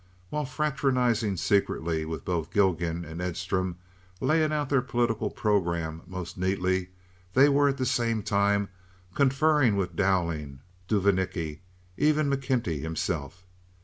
[0.31, 3.77] While fraternizing secretly with both Gilgan and Edstrom,
[4.19, 6.89] laying out their political programme most neatly,
[7.35, 8.69] they were at the same time
[9.13, 11.59] conferring with Dowling, Duvanicki,
[11.97, 13.45] even McKenty himself.